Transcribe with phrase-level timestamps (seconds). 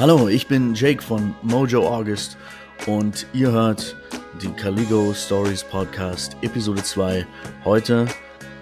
[0.00, 2.38] Hallo, ich bin Jake von Mojo August
[2.86, 3.94] und ihr hört
[4.40, 7.26] die Caligo Stories Podcast Episode 2.
[7.66, 8.06] Heute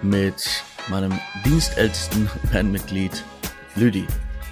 [0.01, 0.49] mit
[0.89, 3.23] meinem dienstältesten Bandmitglied
[3.77, 4.05] Lüdi.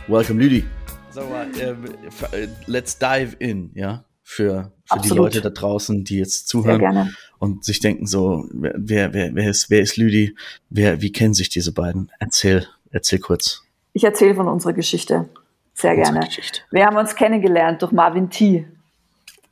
[0.07, 0.63] Welcome Lüdi.
[1.11, 7.13] So, uh, let's dive in, ja, für, für die Leute da draußen, die jetzt zuhören
[7.37, 10.37] und sich denken so, wer, wer, wer ist, wer ist Lüdi?
[10.69, 12.13] Wer, wie kennen sich diese beiden?
[12.19, 13.63] Erzähl, erzähl kurz.
[13.91, 15.27] Ich erzähle von unserer Geschichte.
[15.77, 16.27] Sehr gerne.
[16.71, 18.67] Wir haben uns kennengelernt durch Marvin T.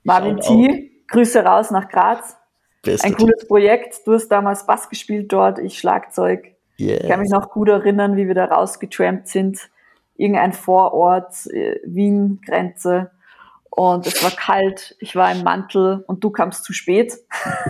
[0.03, 2.35] Marvin T, Grüße raus nach Graz.
[2.81, 4.07] Beste Ein cooles Projekt.
[4.07, 6.55] Du hast damals Bass gespielt dort, ich Schlagzeug.
[6.77, 7.03] Yes.
[7.03, 9.69] Ich kann mich noch gut erinnern, wie wir da rausgetrampt sind.
[10.15, 13.11] Irgendein Vorort, äh, Wien, Grenze.
[13.69, 17.13] Und es war kalt, ich war im Mantel und du kamst zu spät.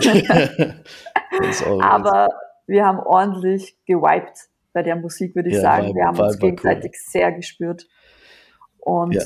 [1.80, 2.28] Aber
[2.66, 5.94] wir haben ordentlich gewiped bei der Musik, würde ich ja, sagen.
[5.94, 7.10] wir haben uns gegenseitig cool.
[7.10, 7.86] sehr gespürt.
[8.86, 9.22] Und ja.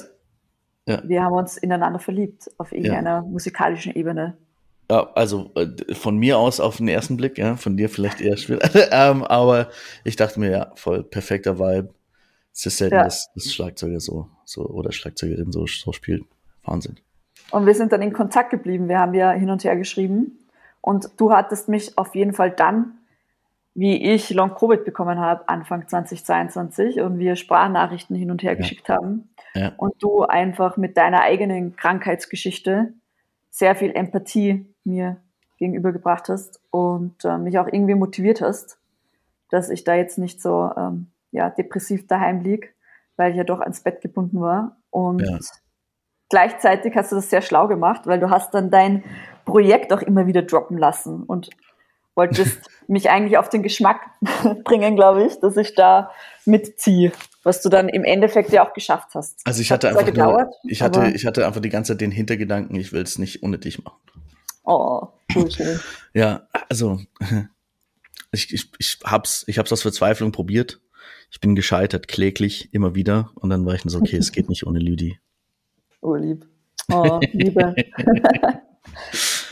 [0.88, 1.02] Ja.
[1.04, 3.20] wir haben uns ineinander verliebt auf irgendeiner ja.
[3.20, 4.38] musikalischen Ebene.
[4.90, 8.38] Ja, also äh, von mir aus auf den ersten Blick, ja, von dir vielleicht eher
[8.38, 8.58] schwer.
[8.90, 9.68] ähm, aber
[10.02, 11.92] ich dachte mir, ja, voll perfekter Vibe.
[12.54, 16.24] Es ist selten, dass, dass Schlagzeuger so, so oder Schlagzeugerin so, so spielt.
[16.64, 16.96] Wahnsinn.
[17.50, 18.88] Und wir sind dann in Kontakt geblieben.
[18.88, 20.38] Wir haben ja hin und her geschrieben.
[20.80, 22.94] Und du hattest mich auf jeden Fall dann
[23.74, 28.58] wie ich Long Covid bekommen habe, Anfang 2022 und wir Sprachnachrichten hin und her ja.
[28.58, 29.30] geschickt haben.
[29.54, 29.72] Ja.
[29.76, 32.92] Und du einfach mit deiner eigenen Krankheitsgeschichte
[33.48, 35.16] sehr viel Empathie mir
[35.58, 38.78] gegenübergebracht hast und äh, mich auch irgendwie motiviert hast,
[39.50, 42.74] dass ich da jetzt nicht so ähm, ja, depressiv daheim lieg,
[43.16, 44.76] weil ich ja doch ans Bett gebunden war.
[44.90, 45.38] Und ja.
[46.28, 49.04] gleichzeitig hast du das sehr schlau gemacht, weil du hast dann dein
[49.44, 51.50] Projekt auch immer wieder droppen lassen und
[52.20, 54.00] wolltest mich eigentlich auf den Geschmack
[54.64, 56.10] bringen, glaube ich, dass ich da
[56.44, 57.12] mitziehe,
[57.42, 59.40] was du dann im Endeffekt ja auch geschafft hast.
[59.44, 62.10] Also ich hatte einfach gedauert, nur, ich hatte, ich hatte einfach die ganze Zeit den
[62.10, 63.96] Hintergedanken, ich will es nicht ohne dich machen.
[64.64, 65.80] Oh, cool, schön.
[66.12, 67.00] ja, also
[68.32, 70.80] ich, ich, ich hab's, ich hab's aus Verzweiflung probiert.
[71.32, 73.30] Ich bin gescheitert, kläglich, immer wieder.
[73.36, 75.18] Und dann war ich so, okay, es geht nicht ohne Lüdi.
[76.02, 76.46] Oh, lieb.
[76.90, 77.74] Oh, Liebe.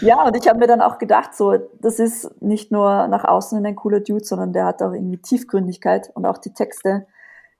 [0.00, 3.64] Ja, und ich habe mir dann auch gedacht, so, das ist nicht nur nach außen
[3.64, 7.06] ein cooler Dude, sondern der hat auch irgendwie Tiefgründigkeit und auch die Texte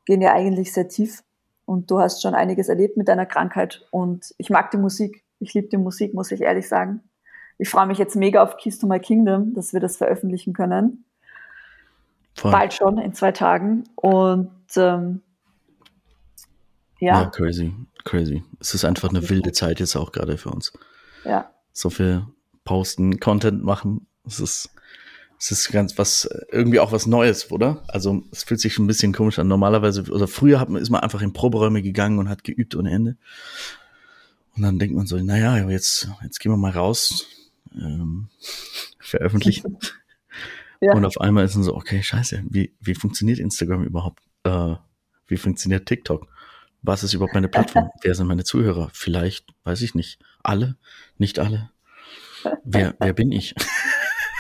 [0.04, 1.22] gehen ja eigentlich sehr tief.
[1.64, 5.24] Und du hast schon einiges erlebt mit deiner Krankheit und ich mag die Musik.
[5.40, 7.02] Ich liebe die Musik, muss ich ehrlich sagen.
[7.58, 11.04] Ich freue mich jetzt mega auf Keys to My Kingdom, dass wir das veröffentlichen können.
[12.36, 12.52] Voll.
[12.52, 13.84] Bald schon, in zwei Tagen.
[13.96, 15.22] Und ähm,
[17.00, 17.22] ja.
[17.22, 17.30] ja.
[17.30, 18.44] crazy, crazy.
[18.60, 20.72] Es ist einfach eine wilde Zeit jetzt auch gerade für uns.
[21.24, 22.26] Ja so viel
[22.64, 24.06] posten, Content machen.
[24.26, 24.70] Es ist,
[25.38, 27.84] es ist ganz was, irgendwie auch was Neues, oder?
[27.88, 29.48] Also es fühlt sich schon ein bisschen komisch an.
[29.48, 32.90] Normalerweise, oder früher hat man, ist man einfach in Proberäume gegangen und hat geübt ohne
[32.90, 33.16] Ende.
[34.56, 37.26] Und dann denkt man so, naja, jetzt, jetzt gehen wir mal raus,
[37.74, 38.28] ähm,
[38.98, 39.78] veröffentlichen.
[40.80, 40.92] Ja.
[40.92, 44.22] Und auf einmal ist dann so, okay, scheiße, wie, wie funktioniert Instagram überhaupt?
[44.44, 44.76] Äh,
[45.26, 46.28] wie funktioniert TikTok?
[46.82, 47.90] Was ist überhaupt meine Plattform?
[48.02, 48.88] Wer sind meine Zuhörer?
[48.92, 50.20] Vielleicht, weiß ich nicht.
[50.48, 50.76] Alle?
[51.18, 51.68] Nicht alle?
[52.64, 53.54] Wer, wer bin ich?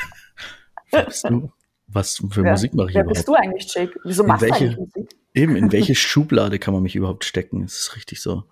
[0.90, 1.52] wer bist du?
[1.86, 3.18] Was für wer, Musik mache ich wer überhaupt?
[3.18, 4.00] Wer bist du eigentlich, Jake?
[4.04, 5.16] Wieso machst welche, du eigentlich Musik?
[5.34, 7.62] Eben, in welche Schublade kann man mich überhaupt stecken?
[7.62, 8.44] Es ist richtig so.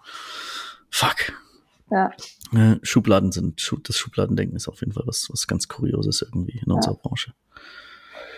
[0.90, 1.32] Fuck.
[1.90, 2.10] Ja.
[2.52, 6.70] Äh, Schubladen sind, das Schubladendenken ist auf jeden Fall was, was ganz Kurioses irgendwie in
[6.70, 7.32] unserer Branche.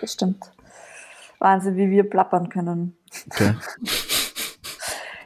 [0.01, 0.45] Das stimmt.
[1.41, 2.97] Wahnsinn, wie wir plappern können.
[3.27, 3.57] Okay.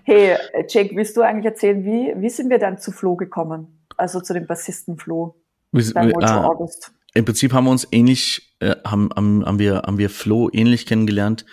[0.05, 0.37] Hey,
[0.69, 3.82] Jake, willst du eigentlich erzählen, wie, wie sind wir dann zu Flo gekommen?
[3.97, 5.37] Also zu dem Bassisten Flo.
[5.73, 6.93] Wir, ah, August.
[7.15, 10.87] Im Prinzip haben wir uns ähnlich, äh, haben, haben, haben, wir, haben wir Flo ähnlich
[10.87, 11.45] kennengelernt,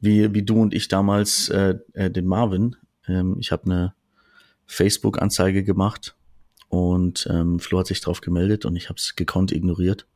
[0.00, 2.76] wie, wie du und ich damals äh, äh, den Marvin.
[3.08, 3.94] Ähm, ich habe eine
[4.66, 6.16] Facebook-Anzeige gemacht
[6.68, 10.06] und ähm, Flo hat sich drauf gemeldet und ich habe es gekonnt ignoriert.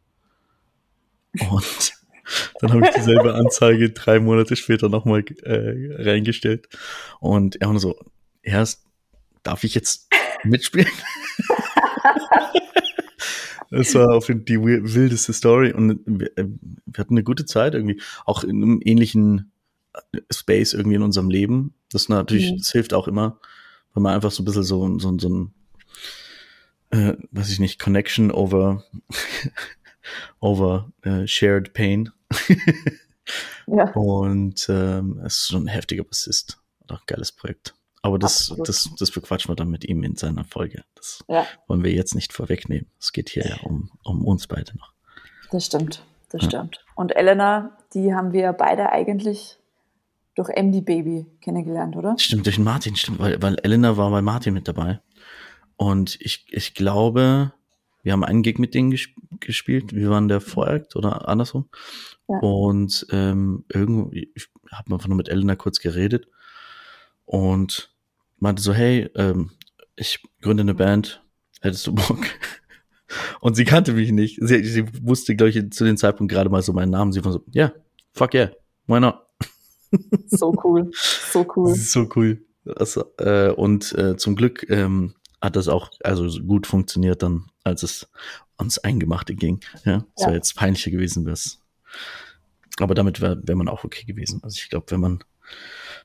[1.51, 1.93] Und
[2.61, 6.69] dann habe ich dieselbe Anzeige drei Monate später nochmal äh, reingestellt.
[7.19, 7.99] Und er war so,
[8.43, 8.85] erst
[9.43, 10.09] darf ich jetzt
[10.45, 10.89] mitspielen?
[13.71, 16.47] das war auf die wildeste Story und wir, äh,
[16.87, 19.53] wir, hatten eine gute Zeit irgendwie, auch in einem ähnlichen
[19.93, 21.75] äh, Space irgendwie in unserem Leben.
[21.91, 22.59] Das natürlich, mhm.
[22.59, 23.39] das hilft auch immer,
[23.95, 25.55] wenn man einfach so ein bisschen so, so, so ein,
[26.91, 28.85] äh, weiß ich nicht, Connection over
[30.41, 32.11] over uh, shared pain.
[33.67, 33.91] ja.
[33.93, 36.59] Und ähm, es ist schon ein heftiger Bassist.
[36.85, 37.75] Oder ein geiles Projekt.
[38.05, 40.85] Aber das, das, das bequatschen wir dann mit ihm in seiner Folge.
[40.95, 41.47] Das ja.
[41.69, 42.87] wollen wir jetzt nicht vorwegnehmen.
[43.01, 44.93] Es geht hier ja um, um uns beide noch.
[45.51, 46.49] Das stimmt, das ja.
[46.51, 46.85] stimmt.
[46.97, 49.57] Und Elena, die haben wir beide eigentlich
[50.35, 52.15] durch MD Baby kennengelernt, oder?
[52.19, 55.01] Stimmt, durch Martin, stimmt, weil, weil Elena war bei Martin mit dabei.
[55.77, 57.55] Und ich, ich glaube,
[58.03, 59.95] wir haben einen Gig mit denen gesp gespielt.
[59.95, 61.71] Wir waren der Vorakt oder andersrum.
[62.29, 62.37] Ja.
[62.41, 66.29] Und ähm, irgendwie, ich habe einfach nur mit Elena kurz geredet
[67.25, 67.94] und
[68.45, 69.51] meinte so, hey, ähm,
[69.97, 71.23] ich gründe eine Band,
[71.61, 72.25] hättest du Bock?
[73.41, 74.39] Und sie kannte mich nicht.
[74.41, 77.13] Sie, sie wusste, glaube ich, zu dem Zeitpunkt gerade mal so meinen Namen.
[77.13, 77.75] Sie war so, ja, yeah,
[78.13, 78.51] fuck yeah,
[78.87, 79.17] why not?
[80.27, 81.73] So cool, so cool.
[81.77, 82.45] So cool.
[82.77, 87.85] Also, äh, und äh, zum Glück ähm, hat das auch also gut funktioniert dann, als
[87.85, 88.09] es
[88.57, 89.61] ans Eingemachte ging.
[89.85, 90.27] Ja, es ja.
[90.27, 91.61] wäre jetzt peinlicher gewesen, was.
[92.81, 94.41] Aber damit wäre wär man auch okay gewesen.
[94.43, 95.23] Also ich glaube, wenn man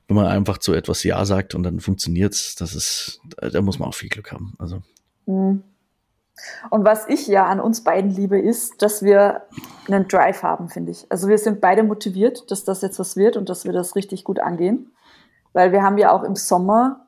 [0.08, 3.88] wenn man einfach zu etwas Ja sagt und dann funktioniert's, das ist, da muss man
[3.88, 4.54] auch viel Glück haben.
[4.58, 4.82] Also.
[5.26, 5.62] Mhm.
[6.70, 9.42] Und was ich ja an uns beiden liebe, ist, dass wir
[9.88, 11.06] einen Drive haben, finde ich.
[11.10, 14.24] Also wir sind beide motiviert, dass das jetzt was wird und dass wir das richtig
[14.24, 14.90] gut angehen.
[15.52, 17.06] Weil wir haben ja auch im Sommer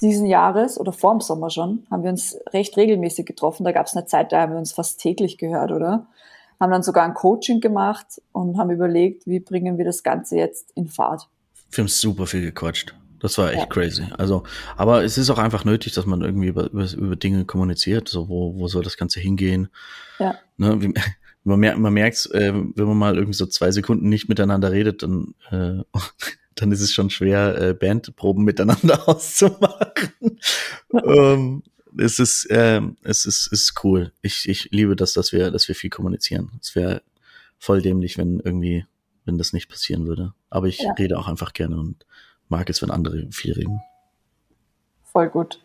[0.00, 3.64] diesen Jahres oder vor dem Sommer schon, haben wir uns recht regelmäßig getroffen.
[3.64, 6.06] Da gab es eine Zeit, da haben wir uns fast täglich gehört, oder?
[6.60, 10.72] Haben dann sogar ein Coaching gemacht und haben überlegt, wie bringen wir das Ganze jetzt
[10.74, 11.28] in Fahrt.
[11.72, 12.94] Wir haben super viel gequatscht.
[13.22, 13.66] Das war echt ja.
[13.66, 14.04] crazy.
[14.18, 14.42] Also,
[14.76, 18.08] aber es ist auch einfach nötig, dass man irgendwie über, über, über Dinge kommuniziert.
[18.08, 19.68] So, wo, wo soll das Ganze hingehen?
[20.18, 20.34] Ja.
[20.56, 20.92] Ne, wie,
[21.44, 25.04] man, merkt, man merkt, äh, wenn man mal irgendwie so zwei Sekunden nicht miteinander redet,
[25.04, 25.84] dann, äh,
[26.56, 30.40] dann ist es schon schwer, äh, Bandproben miteinander auszumachen.
[30.92, 31.62] ähm,
[31.96, 34.12] es ist, äh, es ist, es ist cool.
[34.20, 36.50] Ich, ich liebe das, dass wir, dass wir viel kommunizieren.
[36.60, 37.02] Es wäre
[37.56, 38.84] voll dämlich, wenn irgendwie,
[39.24, 40.34] wenn das nicht passieren würde.
[40.52, 40.92] Aber ich ja.
[40.92, 42.04] rede auch einfach gerne und
[42.48, 43.80] mag es, wenn andere viel reden.
[45.02, 45.64] Voll gut.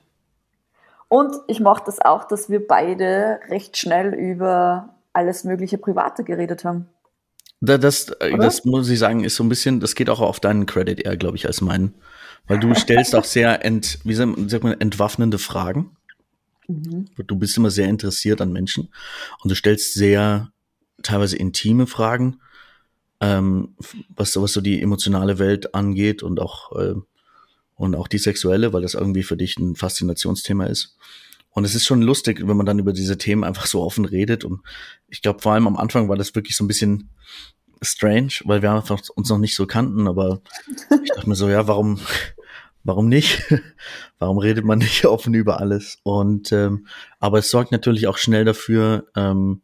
[1.09, 6.63] Und ich mochte das auch, dass wir beide recht schnell über alles mögliche Private geredet
[6.63, 6.87] haben.
[7.59, 10.39] Da, das, äh, das muss ich sagen, ist so ein bisschen, das geht auch auf
[10.39, 11.93] deinen Credit eher, glaube ich, als meinen.
[12.45, 15.97] Weil du stellst auch sehr ent, wie sagt man, entwaffnende Fragen.
[16.67, 17.07] Mhm.
[17.17, 18.89] Du bist immer sehr interessiert an Menschen
[19.41, 20.51] und du stellst sehr
[21.03, 22.39] teilweise intime Fragen
[23.21, 23.75] ähm,
[24.09, 26.95] was, was so die emotionale Welt angeht und auch, äh,
[27.75, 30.97] und auch die sexuelle, weil das irgendwie für dich ein Faszinationsthema ist.
[31.51, 34.45] Und es ist schon lustig, wenn man dann über diese Themen einfach so offen redet.
[34.45, 34.61] Und
[35.07, 37.09] ich glaube, vor allem am Anfang war das wirklich so ein bisschen
[37.81, 40.07] strange, weil wir einfach uns noch nicht so kannten.
[40.07, 40.41] Aber
[41.03, 41.99] ich dachte mir so, ja, warum,
[42.83, 43.41] warum nicht?
[44.19, 45.97] warum redet man nicht offen über alles?
[46.03, 46.85] Und ähm,
[47.19, 49.63] aber es sorgt natürlich auch schnell dafür, ähm,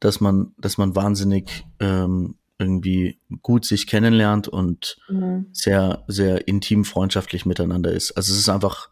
[0.00, 5.46] dass man, dass man wahnsinnig ähm, irgendwie gut sich kennenlernt und mhm.
[5.52, 8.12] sehr, sehr intim freundschaftlich miteinander ist.
[8.12, 8.88] Also es ist einfach,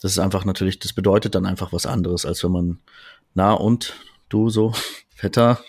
[0.00, 2.78] das ist einfach natürlich, das bedeutet dann einfach was anderes, als wenn man,
[3.34, 3.94] na und
[4.28, 4.72] du so,
[5.14, 5.60] Vetter.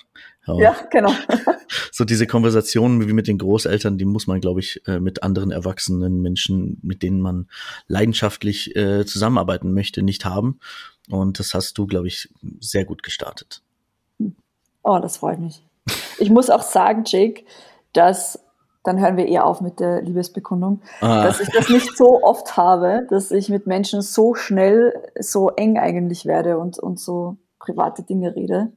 [0.48, 1.12] Ja, ja genau.
[1.92, 5.52] so diese Konversationen wie mit den Großeltern, die muss man, glaube ich, äh, mit anderen
[5.52, 7.48] erwachsenen Menschen, mit denen man
[7.88, 10.60] leidenschaftlich äh, zusammenarbeiten möchte, nicht haben.
[11.10, 12.30] Und das hast du, glaube ich,
[12.60, 13.62] sehr gut gestartet.
[14.84, 15.65] Oh, das freut mich.
[16.18, 17.44] Ich muss auch sagen, Jake,
[17.94, 18.40] dass,
[18.84, 21.24] dann hören wir eher auf mit der Liebesbekundung, ah.
[21.24, 25.78] dass ich das nicht so oft habe, dass ich mit Menschen so schnell, so eng
[25.78, 28.72] eigentlich werde und, und so private Dinge rede.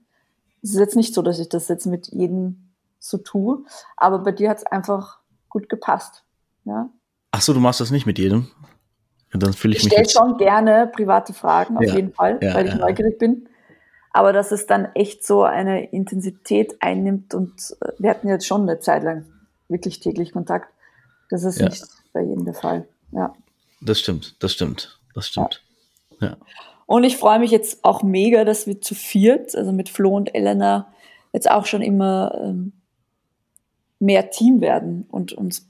[0.62, 3.64] Es ist jetzt nicht so, dass ich das jetzt mit jedem so tue,
[3.96, 6.25] aber bei dir hat es einfach gut gepasst.
[6.64, 6.90] Ja?
[7.31, 8.49] Ach so, du machst das nicht mit jedem?
[9.32, 12.55] Ja, dann fühle ich, ich stelle schon gerne private Fragen, auf ja, jeden Fall, ja,
[12.55, 13.47] weil ich neugierig bin
[14.12, 18.62] aber dass es dann echt so eine Intensität einnimmt und äh, wir hatten jetzt schon
[18.62, 19.27] eine Zeit lang
[19.69, 20.72] wirklich täglich Kontakt.
[21.31, 21.69] Das ist ja.
[21.69, 22.88] nicht bei jedem der Fall.
[23.12, 23.34] Ja.
[23.81, 25.62] Das stimmt, das stimmt, das stimmt.
[26.20, 26.29] Ja.
[26.29, 26.36] ja.
[26.86, 30.34] Und ich freue mich jetzt auch mega, dass wir zu viert, also mit Flo und
[30.34, 30.91] Elena,
[31.32, 32.72] jetzt auch schon immer ähm,
[33.98, 35.69] mehr Team werden und uns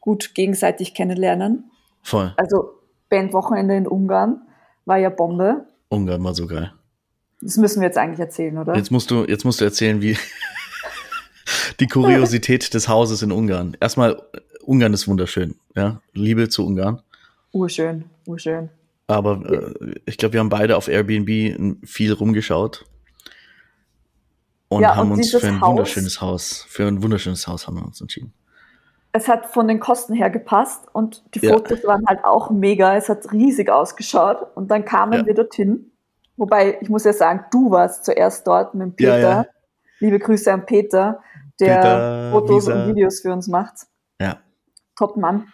[0.00, 1.70] gut gegenseitig kennenlernen.
[2.02, 2.34] Voll.
[2.36, 2.70] Also
[3.08, 4.42] Bandwochenende in Ungarn
[4.84, 5.66] war ja Bombe.
[5.88, 6.72] Ungarn war so geil.
[7.40, 8.74] Das müssen wir jetzt eigentlich erzählen, oder?
[8.74, 10.16] Jetzt musst du, jetzt musst du erzählen, wie
[11.80, 13.76] die Kuriosität des Hauses in Ungarn.
[13.80, 14.22] Erstmal,
[14.62, 16.00] Ungarn ist wunderschön, ja.
[16.12, 17.02] Liebe zu Ungarn.
[17.52, 18.70] Urschön, urschön.
[19.06, 22.86] Aber äh, ich glaube, wir haben beide auf Airbnb viel rumgeschaut
[24.68, 27.76] und ja, haben und uns für ein Haus, wunderschönes Haus, für ein wunderschönes Haus haben
[27.76, 28.32] wir uns entschieden.
[29.12, 31.88] Es hat von den Kosten her gepasst und die Fotos ja.
[31.88, 32.96] waren halt auch mega.
[32.96, 35.26] Es hat riesig ausgeschaut und dann kamen ja.
[35.26, 35.92] wir dorthin
[36.36, 39.18] Wobei, ich muss ja sagen, du warst zuerst dort mit Peter.
[39.18, 39.46] Ja, ja.
[40.00, 41.20] Liebe Grüße an Peter,
[41.60, 42.82] der Peter, Fotos Lisa.
[42.82, 43.86] und Videos für uns macht.
[44.20, 44.38] Ja.
[44.96, 45.48] Top Mann.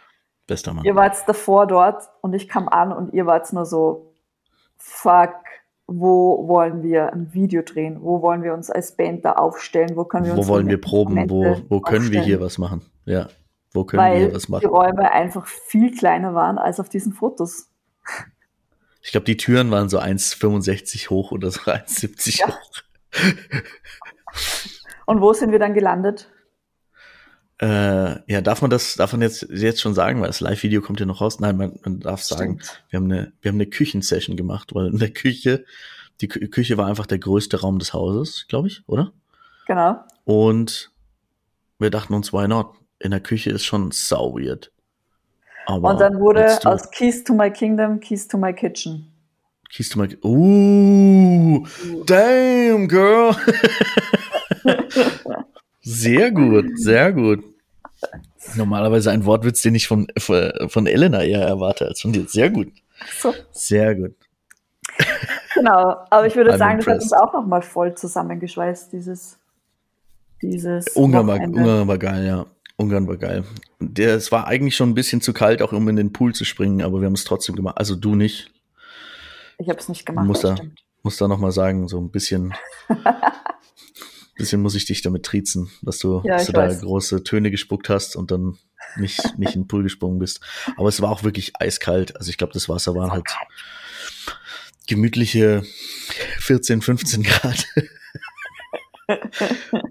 [0.47, 0.85] Bester Mann.
[0.85, 4.15] Ihr wart davor dort und ich kam an und ihr wart nur so,
[4.77, 5.35] fuck,
[5.87, 7.99] wo wollen wir ein Video drehen?
[8.01, 9.97] Wo wollen wir uns als Band da aufstellen?
[9.97, 11.29] Wo können wir uns Wo wollen wir proben?
[11.29, 12.83] Wo, wo können wir hier was machen?
[13.05, 13.29] Ja.
[13.73, 14.67] Wo können weil wir was die machen?
[14.67, 17.71] Räume einfach viel kleiner waren als auf diesen Fotos.
[19.03, 22.49] Ich glaube, die Türen waren so 1,65 hoch oder so 1,70 Ja.
[22.49, 22.71] hoch.
[25.07, 26.29] Und wo sind wir dann gelandet?
[27.61, 31.01] Äh, ja, darf man das, darf man jetzt, jetzt schon sagen, weil das Live-Video kommt
[31.01, 31.41] ja noch raus?
[31.41, 32.85] Nein, man, man darf sagen, Stimmt.
[32.89, 35.65] wir haben eine, wir haben eine Küchensession gemacht, weil in der Küche,
[36.21, 39.13] die Kü Küche war einfach der größte Raum des Hauses, glaube ich, oder?
[39.67, 40.03] Genau.
[40.25, 40.91] Und
[41.79, 42.75] wir dachten uns, why not?
[42.99, 44.73] In der Küche ist schon sau weird.
[45.71, 49.11] Aber Und dann wurde aus Keys to My Kingdom Keys to My Kitchen.
[49.71, 50.09] Kiest du mal.
[50.25, 51.65] Uh,
[52.05, 53.37] damn, girl.
[55.81, 57.45] sehr gut, sehr gut.
[58.57, 62.27] Normalerweise ein Wortwitz, den ich von, von Elena eher erwarte als von dir.
[62.27, 62.73] Sehr gut,
[63.21, 64.15] So, sehr gut.
[65.55, 65.99] genau.
[66.11, 67.23] Aber ich würde I'm sagen, das hat uns impressed.
[67.23, 69.39] auch nochmal voll zusammengeschweißt, dieses,
[70.43, 71.61] dieses Ungarn war, Wochenende.
[71.61, 72.47] Ungarn war geil, ja.
[72.81, 73.45] Ungarn war geil.
[73.79, 76.45] Der, es war eigentlich schon ein bisschen zu kalt, auch um in den Pool zu
[76.45, 77.79] springen, aber wir haben es trotzdem gemacht.
[77.79, 78.51] Also du nicht.
[79.59, 80.81] Ich habe es nicht gemacht, Muss da- stimmt.
[81.03, 82.53] Muss da noch mal sagen, so ein bisschen,
[84.37, 86.81] bisschen muss ich dich damit triezen, dass du, Ja, dass du da weiß.
[86.83, 88.59] große Töne gespuckt hast und dann
[88.97, 90.41] nicht, nicht in den Pool gesprungen bist.
[90.77, 92.17] Aber es war auch wirklich eiskalt.
[92.17, 93.25] Also ich glaube, das Wasser waren halt
[94.87, 95.63] gemütliche
[96.39, 97.65] 14, 15 Grad.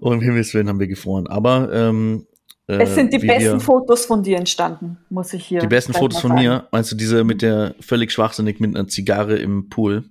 [0.14, 1.26] um Himmels Willen haben wir gefroren.
[1.26, 2.29] Aber ähm, äh,
[2.78, 5.60] Es sind die besten wir, Fotos von dir entstanden, muss ich hier.
[5.60, 6.68] die besten Fotos von mir.
[6.70, 10.04] Meinst du diese mit der völlig schwachsinnig mit einer Zigarre im Pool?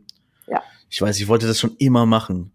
[0.47, 0.61] Ja.
[0.89, 2.51] Ich weiß, ich wollte das schon immer machen.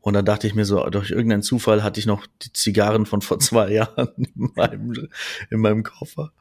[0.00, 3.22] Und dann dachte ich mir so, durch irgendeinen Zufall hatte ich noch die Zigarren von
[3.22, 5.08] vor zwei Jahren in meinem,
[5.50, 6.32] in meinem Koffer.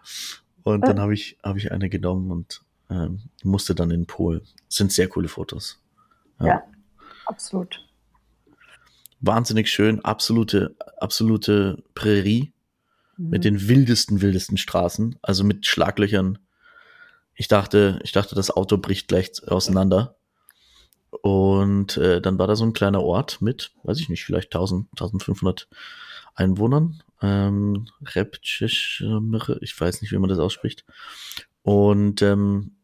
[0.64, 4.42] Und dann habe ich, habe ich eine genommen und ähm, musste dann in den Pool.
[4.68, 5.80] Das sind sehr coole Fotos.
[6.42, 6.64] Ja,
[7.26, 7.86] absolut.
[9.22, 12.52] Wahnsinnig schön, absolute, absolute Prärie
[13.18, 13.42] mit Mhm.
[13.42, 16.40] den wildesten, wildesten Straßen, also mit Schlaglöchern.
[17.36, 20.16] Ich dachte, ich dachte, das Auto bricht gleich auseinander.
[21.22, 24.88] Und äh, dann war da so ein kleiner Ort mit, weiß ich nicht, vielleicht 1000,
[24.94, 25.68] 1500
[26.36, 27.04] Einwohnern.
[27.22, 30.86] Ähm, ich weiß nicht, wie man das ausspricht.
[31.62, 32.76] Und ähm,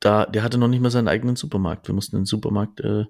[0.00, 1.88] da, der hatte noch nicht mal seinen eigenen Supermarkt.
[1.88, 3.06] Wir mussten den Supermarkt äh,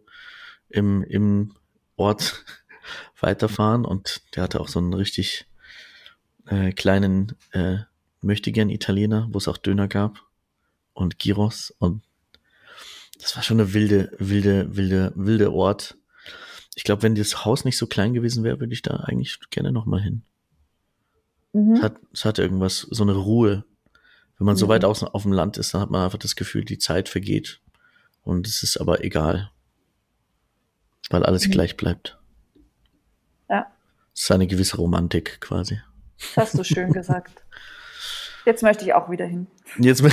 [0.68, 1.54] im, im
[1.96, 2.44] Ort
[3.20, 5.46] weiterfahren und der hatte auch so einen richtig
[6.46, 7.78] äh, kleinen äh,
[8.20, 10.22] Möchtegern Italiener, wo es auch Döner gab
[10.94, 12.02] und Gyros und
[13.20, 15.96] das war schon eine wilde, wilde, wilde, wilde Ort.
[16.74, 19.72] Ich glaube, wenn das Haus nicht so klein gewesen wäre, würde ich da eigentlich gerne
[19.72, 20.22] noch mal hin.
[21.54, 21.74] Mhm.
[21.76, 23.64] Es hat, es hat irgendwas, so eine Ruhe.
[24.38, 24.70] Wenn man so Mhm.
[24.70, 27.60] weit außen auf dem Land ist, dann hat man einfach das Gefühl, die Zeit vergeht.
[28.22, 29.50] Und es ist aber egal.
[31.08, 31.52] Weil alles Mhm.
[31.52, 32.18] gleich bleibt.
[33.48, 33.66] Ja.
[34.14, 35.80] Es ist eine gewisse Romantik quasi.
[36.18, 37.42] Das hast du schön gesagt.
[38.44, 39.46] Jetzt möchte ich auch wieder hin.
[39.78, 40.02] Jetzt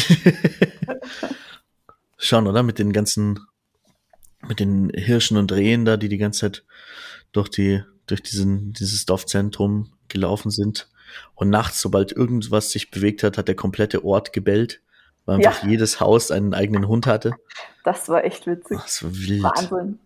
[2.18, 2.64] Schon, oder?
[2.64, 3.40] Mit den ganzen,
[4.48, 6.66] mit den Hirschen und Rehen da, die die ganze Zeit
[7.32, 10.90] durch die, durch diesen, dieses Dorfzentrum gelaufen sind.
[11.36, 14.82] Und nachts, sobald irgendwas sich bewegt hat, hat der komplette Ort gebellt,
[15.26, 15.50] weil Ja.
[15.50, 17.34] einfach jedes Haus einen eigenen Hund hatte.
[17.84, 18.78] Das war echt witzig.
[18.80, 19.44] Ach, das war wild.
[19.44, 20.00] Wahnsinn.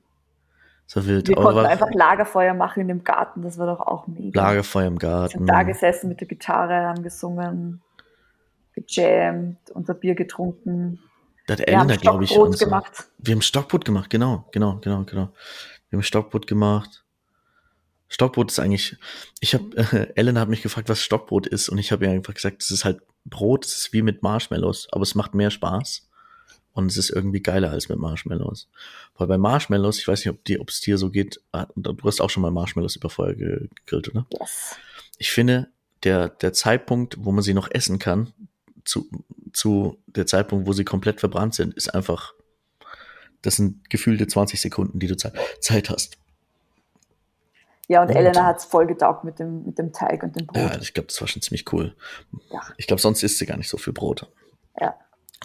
[0.93, 1.27] War wild.
[1.27, 3.41] Wir konnten einfach Lagerfeuer machen in dem Garten.
[3.41, 4.41] Das war doch auch mega.
[4.41, 5.37] Lagerfeuer im Wir Garten.
[5.39, 7.81] sind da gesessen mit der Gitarre, haben gesungen,
[8.73, 10.99] gejammt, unser Bier getrunken.
[11.47, 13.07] Da hat Wir haben Elena, glaube ich, Stockbrot uns- gemacht.
[13.17, 15.29] Wir haben Stockbrot gemacht, genau, genau, genau, genau.
[15.89, 17.03] Wir haben Stockbrot gemacht.
[18.09, 18.97] Stockbrot ist eigentlich,
[19.41, 22.33] ich habe, äh, Elena hat mich gefragt, was Stockbrot ist und ich habe ihr einfach
[22.33, 26.07] gesagt, es ist halt Brot, es ist wie mit Marshmallows, aber es macht mehr Spaß
[26.77, 28.67] und es ist irgendwie geiler als mit Marshmallows.
[29.17, 31.95] Weil bei Marshmallows, ich weiß nicht, ob die, ob es dir so geht, ah, du
[32.03, 34.25] hast auch schon mal Marshmallows über Feuer ge- gegrillt, oder?
[34.39, 34.75] Yes.
[35.17, 35.67] Ich finde,
[36.03, 38.31] der, der Zeitpunkt, wo man sie noch essen kann,
[38.85, 39.09] zu,
[39.53, 42.33] zu der Zeitpunkt, wo sie komplett verbrannt sind, ist einfach,
[43.41, 46.17] das sind gefühlte 20 Sekunden, die du Zeit, Zeit hast.
[47.87, 50.45] Ja, und Und- Elena hat es voll getaugt mit dem, mit dem Teig und dem
[50.45, 50.57] Brot.
[50.57, 51.95] Ja, ich glaube, das war schon ziemlich cool.
[52.51, 52.61] Ja.
[52.77, 54.27] Ich glaube, sonst isst sie gar nicht so viel Brot.
[54.79, 54.93] Ja.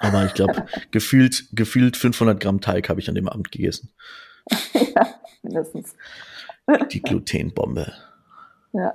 [0.01, 3.91] Aber ich glaube, gefühlt, gefühlt 500 Gramm Teig habe ich an dem Abend gegessen.
[4.75, 5.95] ja, mindestens.
[6.91, 7.93] Die Glutenbombe.
[8.73, 8.95] Ja.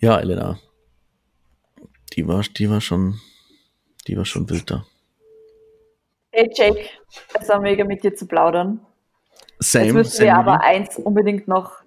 [0.00, 0.58] Ja, Elena.
[2.12, 3.20] Die war, die war schon,
[4.06, 4.84] die war schon wild da.
[6.30, 6.88] Hey Jake,
[7.38, 8.80] es war mega mit dir zu plaudern.
[9.58, 11.82] Same, Jetzt müssen same wir aber eins unbedingt noch,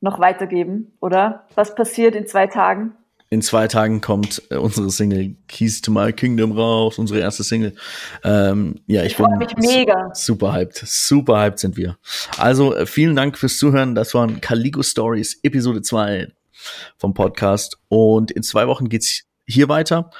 [0.00, 1.46] noch weitergeben, oder?
[1.54, 2.96] Was passiert in zwei Tagen?
[3.32, 7.74] In zwei Tagen kommt äh, unsere Single Keys to My Kingdom raus, unsere erste Single.
[8.24, 10.10] Ähm, ja, ich, Ich bin mega.
[10.14, 10.76] su- super hyped.
[10.84, 11.96] Super hyped sind wir.
[12.36, 13.94] Also äh, vielen Dank fürs Zuhören.
[13.94, 16.28] Das waren Caligo Stories Episode 2.
[16.98, 17.78] vom Podcast.
[17.88, 20.10] Und in zwei Wochen geht's hier weiter.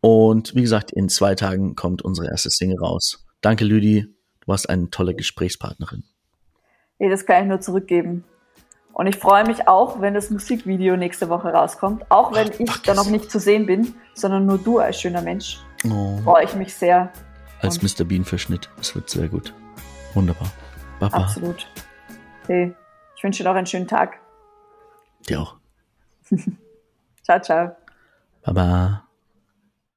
[0.00, 3.26] Und wie gesagt, in zwei Tagen kommt unsere erste Single raus.
[3.42, 4.06] Danke, Lüdi.
[4.40, 6.04] Du warst eine tolle Gesprächspartnerin.
[6.98, 8.24] Nee, das kann ich nur zurückgeben.
[8.96, 12.10] Und ich freue mich auch, wenn das Musikvideo nächste Woche rauskommt.
[12.10, 15.20] Auch wenn Ach, ich da noch nicht zu sehen bin, sondern nur du als schöner
[15.20, 15.58] Mensch.
[15.84, 16.16] Oh.
[16.24, 17.12] Freue ich mich sehr.
[17.60, 18.06] Als Mr.
[18.06, 18.70] Bean-Verschnitt.
[18.80, 19.52] Es wird sehr gut.
[20.14, 20.50] Wunderbar.
[20.98, 21.14] Baba.
[21.14, 21.66] Absolut.
[22.44, 22.74] Okay.
[23.14, 24.18] Ich wünsche dir noch einen schönen Tag.
[25.28, 25.56] Dir auch.
[27.22, 27.76] ciao, ciao.
[28.42, 29.05] Baba.